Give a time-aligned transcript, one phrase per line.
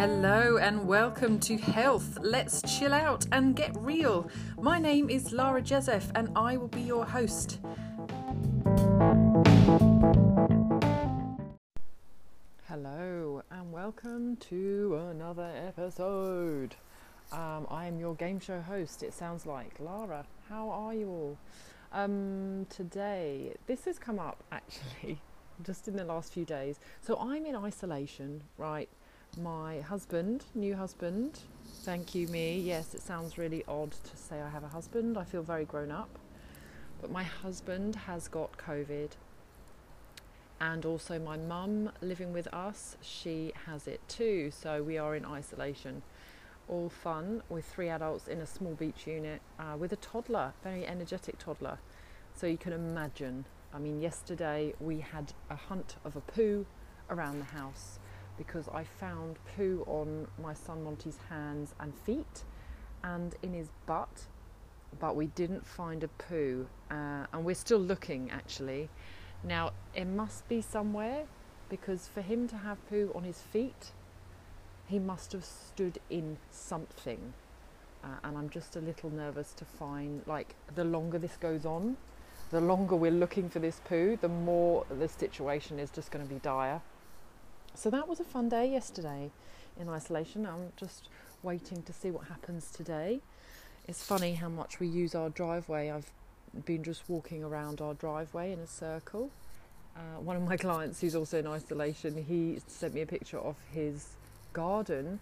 [0.00, 2.16] Hello and welcome to Health.
[2.22, 4.30] Let's chill out and get real.
[4.58, 7.58] My name is Lara Jezef and I will be your host.
[12.66, 16.76] Hello and welcome to another episode.
[17.30, 19.74] Um, I am your game show host, it sounds like.
[19.78, 21.38] Lara, how are you all?
[21.92, 25.20] Um, today, this has come up actually
[25.62, 26.80] just in the last few days.
[27.02, 28.88] So I'm in isolation, right?
[29.38, 31.40] My husband, new husband,
[31.84, 32.58] thank you, me.
[32.58, 35.16] Yes, it sounds really odd to say I have a husband.
[35.16, 36.18] I feel very grown up.
[37.00, 39.10] But my husband has got COVID.
[40.60, 44.50] And also, my mum living with us, she has it too.
[44.50, 46.02] So we are in isolation.
[46.68, 50.86] All fun with three adults in a small beach unit uh, with a toddler, very
[50.86, 51.78] energetic toddler.
[52.34, 56.66] So you can imagine I mean, yesterday we had a hunt of a poo
[57.08, 57.99] around the house
[58.40, 62.44] because I found poo on my son Monty's hands and feet
[63.04, 64.28] and in his butt,
[64.98, 68.88] but we didn't find a poo, uh, and we're still looking actually.
[69.44, 71.24] Now, it must be somewhere
[71.68, 73.92] because for him to have poo on his feet,
[74.86, 77.34] he must have stood in something.
[78.02, 81.98] Uh, and I'm just a little nervous to find, like, the longer this goes on,
[82.50, 86.34] the longer we're looking for this poo, the more the situation is just going to
[86.34, 86.80] be dire.
[87.74, 89.30] So that was a fun day yesterday
[89.78, 90.46] in isolation.
[90.46, 91.08] I'm just
[91.42, 93.20] waiting to see what happens today.
[93.88, 95.90] It's funny how much we use our driveway.
[95.90, 96.10] I've
[96.64, 99.30] been just walking around our driveway in a circle.
[99.96, 103.56] Uh, one of my clients, who's also in isolation, he sent me a picture of
[103.72, 104.08] his
[104.52, 105.20] garden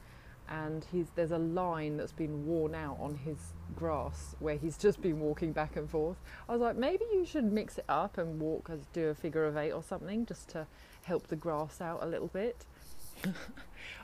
[0.50, 3.36] and there's a line that's been worn out on his
[3.76, 6.16] grass where he's just been walking back and forth.
[6.48, 9.44] I was like, maybe you should mix it up and walk as do a figure
[9.44, 10.66] of eight or something just to
[11.08, 12.66] help the grass out a little bit.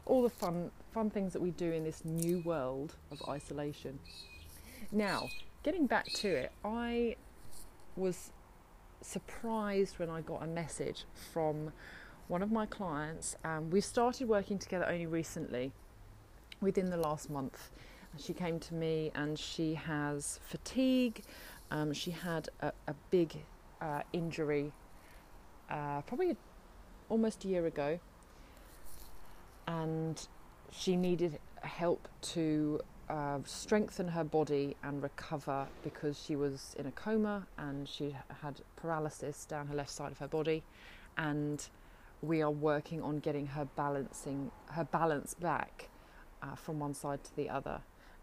[0.06, 3.98] All the fun fun things that we do in this new world of isolation.
[4.90, 5.28] Now,
[5.62, 7.16] getting back to it, I
[7.96, 8.30] was
[9.02, 11.72] surprised when I got a message from
[12.28, 13.36] one of my clients.
[13.44, 15.72] Um, we started working together only recently
[16.60, 17.70] within the last month.
[18.18, 21.22] She came to me and she has fatigue.
[21.70, 23.36] Um, she had a, a big
[23.80, 24.72] uh, injury
[25.70, 26.36] uh, probably
[27.08, 27.98] almost a year ago,
[29.66, 30.26] and
[30.70, 36.90] she needed help to uh, strengthen her body and recover because she was in a
[36.92, 40.62] coma and she had paralysis down her left side of her body,
[41.16, 41.68] and
[42.22, 45.88] we are working on getting her balancing her balance back
[46.42, 47.80] uh, from one side to the other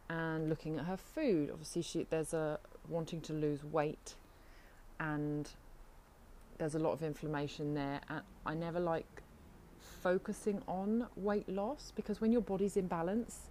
[0.10, 1.50] and looking at her food.
[1.52, 2.60] Obviously, she, there's a
[2.90, 4.16] wanting to lose weight
[5.00, 5.52] and
[6.62, 8.00] there's a lot of inflammation there.
[8.08, 9.24] And I never like
[10.04, 13.50] focusing on weight loss because when your body's in balance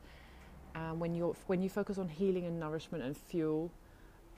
[0.77, 3.69] and when you're when you focus on healing and nourishment and fuel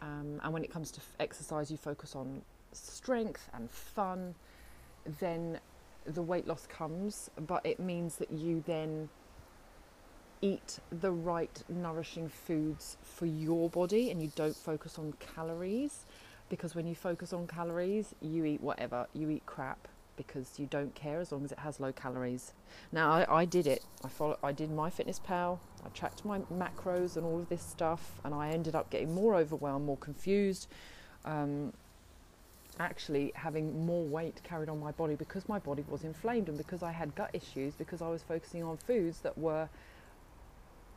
[0.00, 2.40] um, and when it comes to exercise you focus on
[2.72, 4.34] strength and fun
[5.20, 5.60] then
[6.06, 9.08] the weight loss comes but it means that you then
[10.40, 16.06] eat the right nourishing foods for your body and you don't focus on calories
[16.52, 20.94] because when you focus on calories you eat whatever you eat crap because you don't
[20.94, 22.52] care as long as it has low calories
[22.92, 25.58] now i, I did it i follow, i did my fitness pal.
[25.82, 29.34] i tracked my macros and all of this stuff and i ended up getting more
[29.34, 30.68] overwhelmed more confused
[31.24, 31.72] um,
[32.78, 36.82] actually having more weight carried on my body because my body was inflamed and because
[36.82, 39.70] i had gut issues because i was focusing on foods that were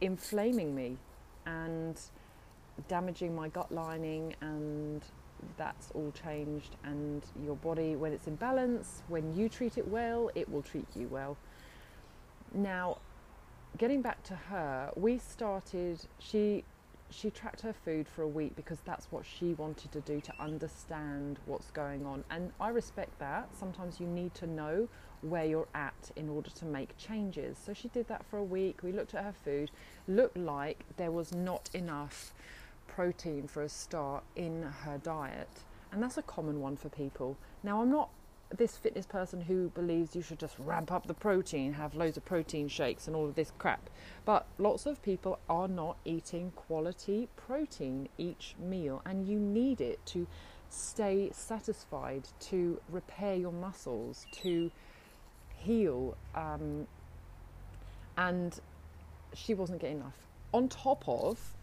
[0.01, 0.97] inflaming me
[1.45, 2.01] and
[2.89, 5.01] damaging my gut lining and
[5.57, 10.29] that's all changed and your body when it's in balance when you treat it well
[10.35, 11.37] it will treat you well
[12.53, 12.97] now
[13.77, 16.63] getting back to her we started she
[17.11, 20.33] she tracked her food for a week because that's what she wanted to do to
[20.39, 24.87] understand what's going on and i respect that sometimes you need to know
[25.21, 27.57] where you're at in order to make changes.
[27.63, 28.79] So she did that for a week.
[28.83, 29.71] We looked at her food,
[30.07, 32.33] looked like there was not enough
[32.87, 35.49] protein for a start in her diet.
[35.91, 37.37] And that's a common one for people.
[37.63, 38.09] Now, I'm not
[38.55, 42.25] this fitness person who believes you should just ramp up the protein, have loads of
[42.25, 43.89] protein shakes and all of this crap.
[44.23, 50.05] But lots of people are not eating quality protein each meal, and you need it
[50.07, 50.27] to
[50.69, 54.71] stay satisfied, to repair your muscles, to
[55.55, 56.17] heal.
[56.33, 56.87] Um,
[58.17, 58.59] and
[59.33, 60.27] she wasn't getting enough.
[60.53, 61.55] On top of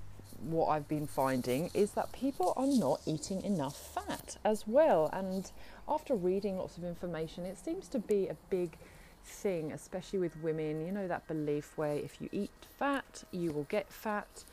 [0.43, 5.09] what I've been finding is that people are not eating enough fat as well.
[5.12, 5.50] And
[5.89, 8.77] after reading lots of information, it seems to be a big
[9.25, 10.85] thing, especially with women.
[10.85, 14.44] You know that belief where if you eat fat, you will get fat.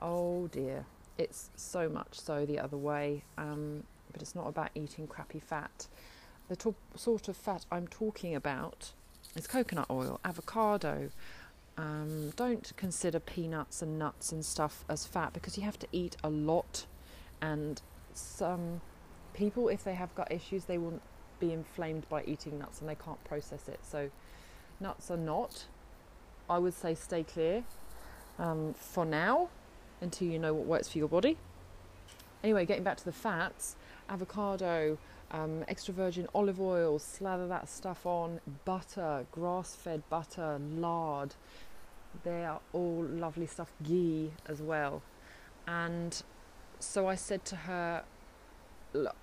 [0.00, 0.84] Oh dear,
[1.18, 3.24] it's so much so the other way.
[3.38, 5.88] Um, but it's not about eating crappy fat.
[6.48, 8.92] The to- sort of fat I'm talking about
[9.34, 11.10] is coconut oil, avocado.
[11.76, 16.16] Um, don't consider peanuts and nuts and stuff as fat because you have to eat
[16.22, 16.86] a lot.
[17.40, 17.80] And
[18.14, 18.80] some
[19.32, 21.00] people, if they have gut issues, they will
[21.40, 23.80] be inflamed by eating nuts and they can't process it.
[23.82, 24.10] So,
[24.80, 25.66] nuts are not.
[26.48, 27.64] I would say stay clear
[28.38, 29.48] um, for now
[30.00, 31.38] until you know what works for your body.
[32.42, 33.76] Anyway, getting back to the fats,
[34.08, 34.98] avocado,
[35.32, 41.34] um, extra virgin olive oil, slather that stuff on, butter, grass fed butter, lard.
[42.24, 45.02] They are all lovely stuff, ghee as well.
[45.66, 46.22] And
[46.78, 48.04] so I said to her,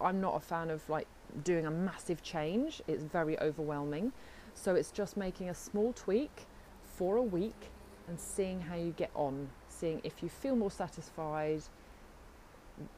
[0.01, 1.07] I'm not a fan of like
[1.44, 4.12] doing a massive change, it's very overwhelming.
[4.55, 6.47] So it's just making a small tweak
[6.83, 7.69] for a week
[8.07, 11.62] and seeing how you get on, seeing if you feel more satisfied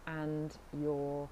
[0.08, 1.28] and you're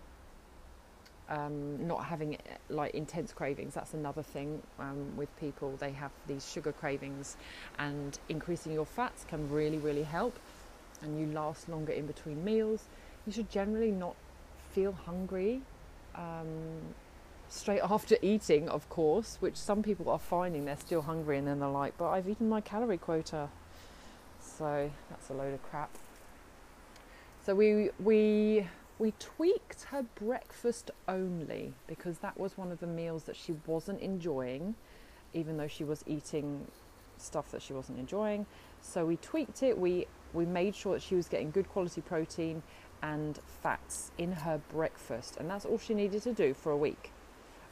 [1.30, 2.38] um, not having
[2.70, 3.76] like intense cravings.
[3.76, 5.76] That's another thing um, with people.
[5.80, 7.38] They have these sugar cravings,
[7.78, 10.38] and increasing your fats can really, really help.
[11.02, 12.86] And you last longer in between meals.
[13.26, 14.16] You should generally not
[14.72, 15.62] feel hungry
[16.16, 16.48] um,
[17.48, 21.60] straight after eating, of course, which some people are finding they're still hungry and then
[21.60, 23.50] they're like, but I've eaten my calorie quota.
[24.42, 25.90] So that's a load of crap.
[27.46, 28.68] So we we
[29.00, 34.02] we tweaked her breakfast only because that was one of the meals that she wasn't
[34.02, 34.76] enjoying,
[35.34, 36.68] even though she was eating
[37.18, 38.46] stuff that she wasn't enjoying.
[38.82, 39.78] So we tweaked it.
[39.78, 42.62] We we made sure that she was getting good quality protein
[43.02, 47.12] and fats in her breakfast, and that's all she needed to do for a week.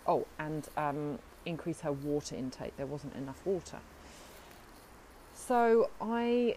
[0.08, 2.76] Oh, and um, increase her water intake.
[2.78, 3.80] There wasn't enough water.
[5.36, 6.56] So I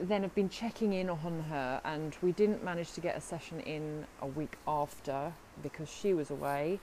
[0.00, 3.60] then have been checking in on her, and we didn't manage to get a session
[3.60, 6.80] in a week after because she was away,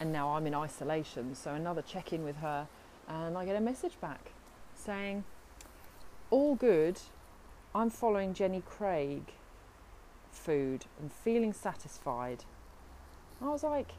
[0.00, 1.34] and now I'm in isolation.
[1.34, 2.66] So another check in with her,
[3.08, 4.30] and I get a message back
[4.74, 5.24] saying,
[6.30, 7.00] All good,
[7.74, 9.22] I'm following Jenny Craig
[10.30, 12.44] food and feeling satisfied.
[13.40, 13.92] I was like,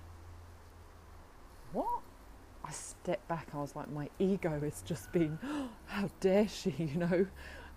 [1.74, 2.02] What?
[2.64, 5.40] I stepped back, I was like, My ego has just been,
[5.88, 7.28] How dare she, you know?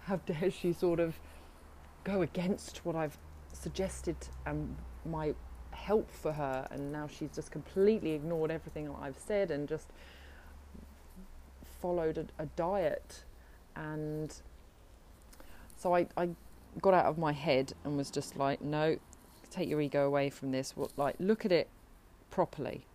[0.08, 1.19] How dare she sort of
[2.05, 3.19] go against what I've
[3.52, 4.16] suggested
[4.46, 4.75] and
[5.05, 5.34] my
[5.70, 9.88] help for her, and now she's just completely ignored everything I've said and just
[11.81, 13.25] followed a, a diet.
[13.76, 14.34] And
[15.76, 16.31] so I, I
[16.81, 18.99] got out of my head and was just like, no,
[19.50, 20.76] take your ego away from this.
[20.76, 21.69] What, like, look at it
[22.31, 22.87] properly.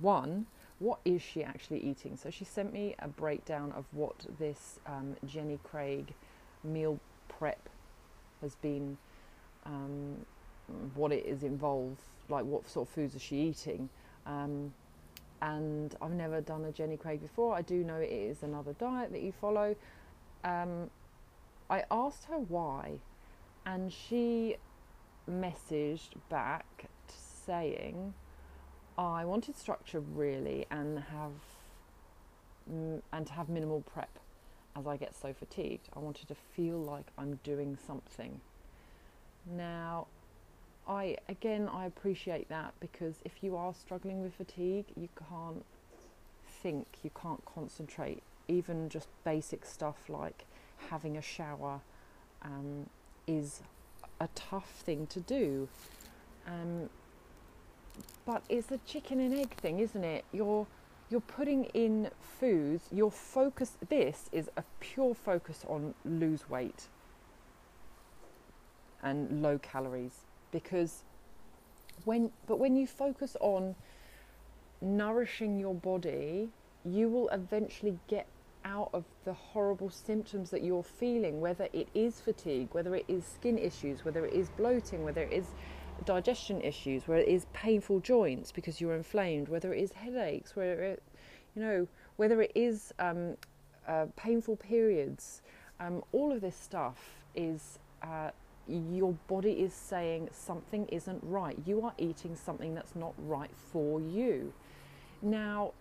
[0.00, 0.46] One,
[0.78, 2.16] what is she actually eating?
[2.16, 6.14] So she sent me a breakdown of what this um, Jenny Craig
[6.64, 7.68] meal prep
[8.40, 8.96] has been,
[9.66, 10.16] um,
[10.94, 13.88] what it is involved, like what sort of foods is she eating.
[14.26, 14.72] Um,
[15.40, 17.54] and I've never done a Jenny Craig before.
[17.54, 19.76] I do know it is another diet that you follow.
[20.44, 20.90] Um,
[21.70, 22.98] I asked her why,
[23.64, 24.56] and she
[25.30, 28.14] messaged back saying,
[28.96, 31.32] I wanted structure really and have
[33.12, 34.18] and to have minimal prep
[34.78, 35.88] as I get so fatigued.
[35.94, 38.40] I wanted to feel like I'm doing something.
[39.46, 40.06] Now,
[40.86, 45.64] I again I appreciate that because if you are struggling with fatigue, you can't
[46.62, 48.22] think, you can't concentrate.
[48.48, 50.44] Even just basic stuff like
[50.90, 51.80] having a shower
[52.42, 52.88] um,
[53.26, 53.60] is
[54.20, 55.68] a tough thing to do.
[56.46, 56.88] Um,
[58.24, 60.24] but it's a chicken and egg thing, isn't it?
[60.32, 60.66] You're
[61.10, 66.88] you're putting in foods, your focus, this is a pure focus on lose weight
[69.02, 71.02] and low calories because
[72.04, 73.74] when, but when you focus on
[74.80, 76.48] nourishing your body,
[76.84, 78.26] you will eventually get
[78.64, 83.24] out of the horrible symptoms that you're feeling, whether it is fatigue, whether it is
[83.24, 85.46] skin issues, whether it is bloating, whether it is
[86.04, 90.82] digestion issues, where it is painful joints because you're inflamed, whether it is headaches, whether
[90.82, 91.02] it,
[91.54, 93.36] you know, whether it is um,
[93.86, 95.42] uh, painful periods,
[95.80, 96.98] um, all of this stuff
[97.34, 98.30] is uh,
[98.68, 101.56] your body is saying something isn't right.
[101.64, 104.52] You are eating something that's not right for you.
[105.22, 105.72] Now,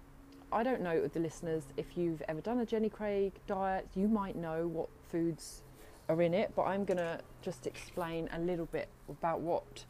[0.52, 4.36] I don't know the listeners if you've ever done a Jenny Craig diet, you might
[4.36, 5.64] know what foods
[6.08, 9.84] are in it, but I'm going to just explain a little bit about what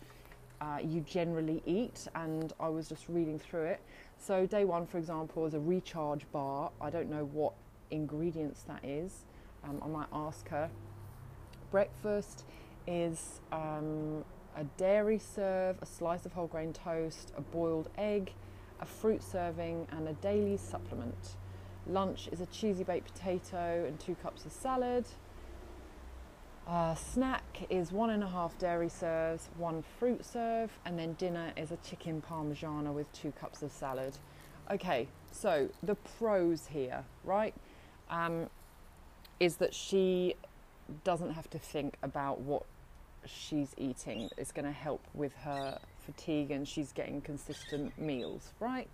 [0.61, 3.81] uh, you generally eat, and I was just reading through it.
[4.17, 6.71] So, day one, for example, is a recharge bar.
[6.81, 7.53] I don't know what
[7.91, 9.25] ingredients that is.
[9.63, 10.69] Um, I might ask her.
[11.71, 12.45] Breakfast
[12.87, 14.23] is um,
[14.55, 18.31] a dairy serve, a slice of whole grain toast, a boiled egg,
[18.81, 21.35] a fruit serving, and a daily supplement.
[21.85, 25.05] Lunch is a cheesy baked potato and two cups of salad.
[26.67, 31.53] Uh, snack is one and a half dairy serves, one fruit serve, and then dinner
[31.55, 34.17] is a chicken parmigiana with two cups of salad.
[34.69, 37.53] Okay, so the pros here, right,
[38.09, 38.49] um,
[39.39, 40.35] is that she
[41.05, 42.63] doesn't have to think about what
[43.25, 44.29] she's eating.
[44.37, 48.89] It's going to help with her fatigue and she's getting consistent meals, right?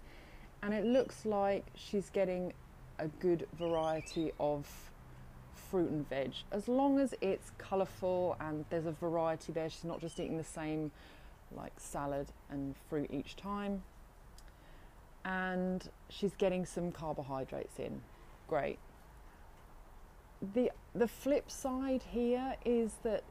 [0.61, 2.53] And it looks like she's getting
[2.99, 4.67] a good variety of
[5.73, 6.33] fruit and veg.
[6.51, 10.43] As long as it's colourful and there's a variety there, she's not just eating the
[10.43, 10.91] same
[11.51, 13.81] like salad and fruit each time.
[15.25, 18.01] And she's getting some carbohydrates in.
[18.47, 18.77] Great.
[20.53, 23.23] The the flip side here is that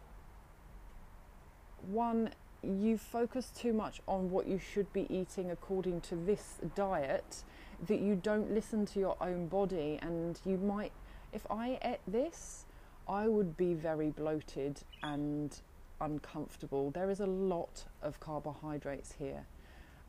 [1.92, 2.30] one
[2.64, 7.44] you focus too much on what you should be eating according to this diet
[7.87, 10.92] that you don't listen to your own body and you might
[11.32, 12.64] if I ate this
[13.08, 15.56] I would be very bloated and
[16.00, 19.44] uncomfortable there is a lot of carbohydrates here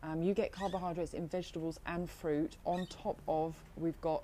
[0.01, 4.23] um, you get carbohydrates in vegetables and fruit on top of we've got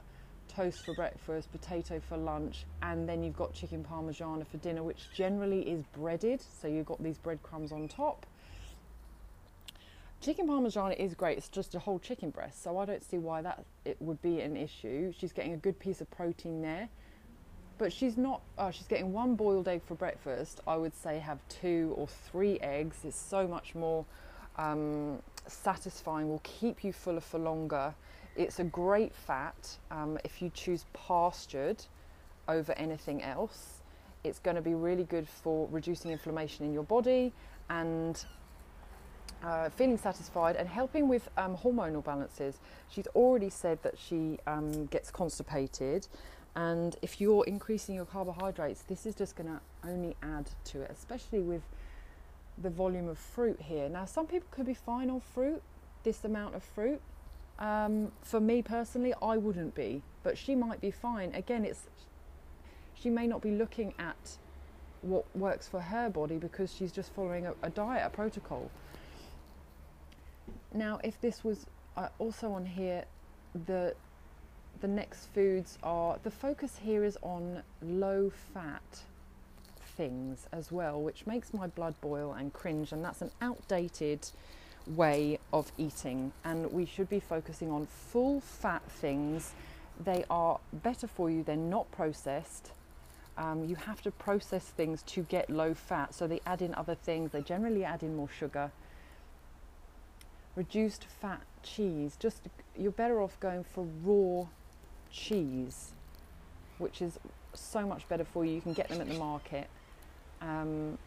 [0.50, 5.08] toast for breakfast, potato for lunch, and then you've got chicken parmigiana for dinner, which
[5.14, 6.42] generally is breaded.
[6.42, 8.26] So you've got these breadcrumbs on top.
[10.22, 11.38] Chicken parmesan is great.
[11.38, 14.42] It's just a whole chicken breast, so I don't see why that it would be
[14.42, 15.14] an issue.
[15.18, 16.90] She's getting a good piece of protein there,
[17.78, 18.42] but she's not.
[18.58, 20.60] Oh, she's getting one boiled egg for breakfast.
[20.68, 22.98] I would say have two or three eggs.
[23.06, 24.06] It's so much more
[24.58, 26.28] um, satisfying.
[26.28, 27.94] Will keep you fuller for longer
[28.40, 31.84] it's a great fat um, if you choose pastured
[32.48, 33.82] over anything else.
[34.24, 37.34] It's going to be really good for reducing inflammation in your body
[37.70, 38.24] and
[39.44, 42.60] uh, feeling satisfied and helping with um, hormonal balances.
[42.90, 46.08] She's already said that she um, gets constipated,
[46.56, 50.92] and if you're increasing your carbohydrates, this is just going to only add to it,
[50.92, 51.62] especially with
[52.58, 53.88] the volume of fruit here.
[53.88, 55.62] Now, some people could be fine on fruit,
[56.04, 57.02] this amount of fruit,
[57.60, 61.34] um, for me personally, I wouldn't be, but she might be fine.
[61.36, 61.88] Again, it's
[62.94, 64.38] she may not be looking at
[65.02, 68.70] what works for her body because she's just following a, a diet, a protocol.
[70.74, 71.66] Now, if this was
[71.98, 73.06] uh, also on here,
[73.66, 73.96] the
[74.82, 79.02] the next foods are the focus here is on low fat
[79.98, 84.30] things as well, which makes my blood boil and cringe, and that's an outdated
[84.88, 89.54] way of eating, and we should be focusing on full fat things.
[90.02, 92.72] They are better for you, they're not processed.
[93.38, 96.96] Um, you have to process things to get low fat, so they add in other
[96.96, 98.72] things, they generally add in more sugar.
[100.56, 104.48] Reduced fat cheese, just you're better off going for raw
[105.12, 105.94] cheese,
[106.78, 107.20] which is
[107.54, 108.56] so much better for you.
[108.56, 109.68] You can get them at the market.
[110.42, 110.98] Um,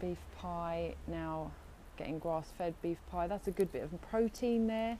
[0.00, 1.50] beef pie now
[1.96, 3.26] getting grass fed beef pie.
[3.26, 4.98] That's a good bit of protein there.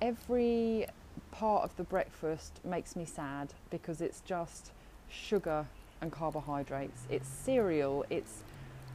[0.00, 0.86] Every
[1.30, 4.72] part of the breakfast makes me sad because it's just
[5.08, 5.66] sugar
[6.00, 7.02] and carbohydrates.
[7.10, 8.42] It's cereal, it's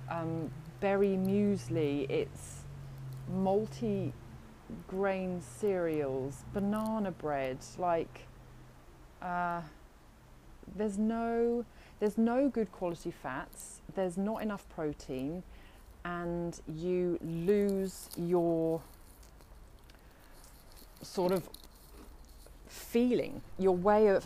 [0.10, 2.64] um, berry muesli, it's
[3.34, 4.14] multi
[4.88, 7.58] grain cereals, banana bread.
[7.78, 8.28] Like,
[9.22, 9.62] uh,
[10.76, 11.66] there's no
[12.00, 13.82] there's no good quality fats.
[13.96, 15.44] There's not enough protein
[16.06, 18.82] and you lose your
[21.02, 21.50] sort of
[22.68, 24.26] feeling, your way of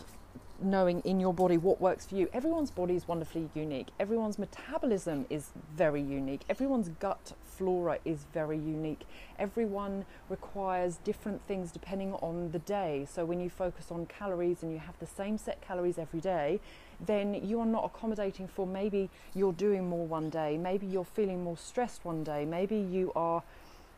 [0.62, 2.28] knowing in your body what works for you.
[2.32, 3.88] Everyone's body is wonderfully unique.
[3.98, 6.42] Everyone's metabolism is very unique.
[6.48, 9.02] Everyone's gut flora is very unique.
[9.38, 13.06] Everyone requires different things depending on the day.
[13.10, 16.60] So when you focus on calories and you have the same set calories every day,
[17.04, 21.42] then you are not accommodating for maybe you're doing more one day, maybe you're feeling
[21.42, 23.42] more stressed one day, maybe you are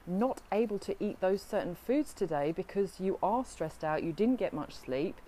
[0.07, 4.37] not able to eat those certain foods today because you are stressed out, you didn't
[4.37, 5.21] get much sleep.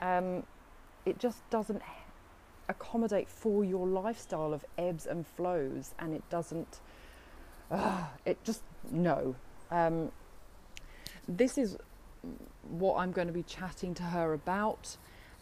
[0.00, 0.44] Um,
[1.06, 1.82] it just doesn't
[2.68, 6.80] accommodate for your lifestyle of ebbs and flows, and it doesn't.
[7.70, 9.34] Uh, it just no.
[9.70, 10.10] Um,
[11.28, 11.76] this is
[12.68, 14.96] what I'm going to be chatting to her about,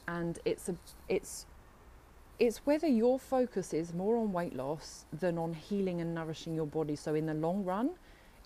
[0.06, 0.76] and it's a
[1.08, 1.46] it's
[2.38, 6.66] it's whether your focus is more on weight loss than on healing and nourishing your
[6.66, 6.94] body.
[6.94, 7.90] So, in the long run,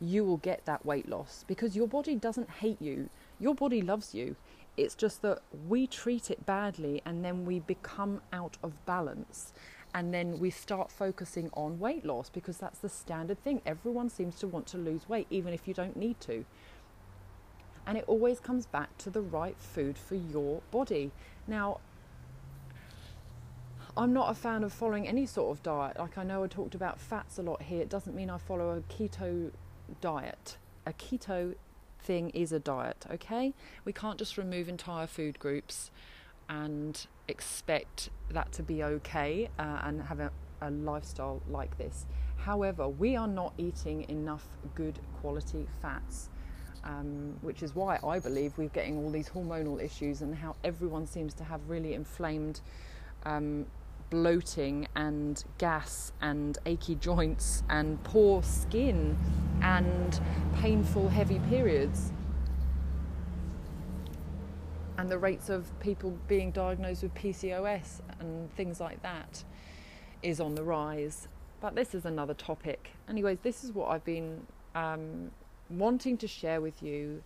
[0.01, 3.11] you will get that weight loss because your body doesn't hate you.
[3.39, 4.37] Your body loves you.
[4.77, 9.53] It's just that we treat it badly and then we become out of balance.
[9.95, 13.61] And then we start focusing on weight loss because that's the standard thing.
[13.67, 16.47] Everyone seems to want to lose weight, even if you don't need to.
[17.87, 21.11] And it always comes back to the right food for your body.
[21.47, 21.81] Now,
[23.97, 25.99] I'm not a fan of following any sort of diet.
[25.99, 27.83] Like I know I talked about fats a lot here.
[27.83, 29.51] It doesn't mean I follow a keto
[30.01, 30.57] diet.
[30.87, 31.55] A keto
[32.03, 33.55] thing is a diet, okay?
[33.85, 35.91] We can't just remove entire food groups
[36.49, 40.31] and expect that to be okay uh, and have a,
[40.61, 42.07] a lifestyle like this.
[42.37, 46.29] However, we are not eating enough good quality fats.
[46.85, 51.07] Um, which is why I believe we're getting all these hormonal issues and how everyone
[51.07, 52.61] seems to have really inflamed
[53.25, 53.67] um,
[54.13, 59.17] bloating and gas and achy joints and poor skin
[59.63, 60.21] and
[60.57, 62.13] painful heavy periods.
[64.99, 69.43] And the rates of people being diagnosed with PCOS and things like that
[70.23, 71.27] is on the rise.
[71.63, 72.91] But this is another topic.
[73.09, 75.31] Anyways, this is what I've been um,
[75.71, 77.23] wanting to share with you.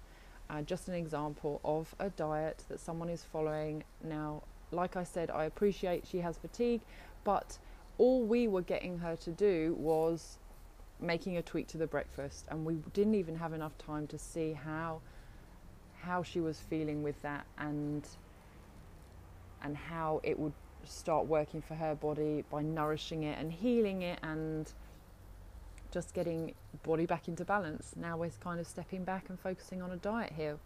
[0.49, 4.45] Uh, just an example of a diet that someone is following now
[4.76, 6.83] like I said, I appreciate she has fatigue,
[7.25, 7.59] but
[7.99, 10.38] all we were getting her to do was
[11.00, 14.52] making a tweak to the breakfast, and we didn't even have enough time to see
[14.52, 15.00] how
[16.00, 18.06] how she was feeling with that and
[19.62, 20.52] and how it would
[20.85, 24.73] start working for her body by nourishing it and healing it and
[25.90, 27.95] just getting body back into balance.
[27.97, 30.59] Now we're kind of stepping back and focusing on a diet here.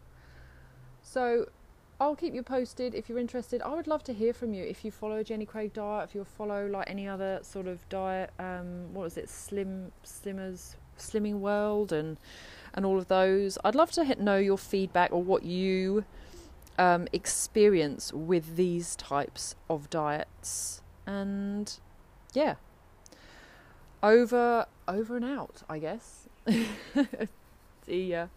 [1.02, 1.46] So
[2.00, 3.60] I'll keep you posted if you're interested.
[3.60, 6.24] I would love to hear from you if you follow Jenny Craig diet, if you
[6.24, 8.30] follow like any other sort of diet.
[8.38, 12.16] Um, what was it, Slim Slimmers, Slimming World, and
[12.72, 13.58] and all of those.
[13.64, 16.06] I'd love to know your feedback or what you
[16.78, 20.80] um, experience with these types of diets.
[21.06, 21.78] And
[22.32, 22.54] yeah,
[24.02, 26.28] over over and out, I guess.
[27.86, 28.28] See ya.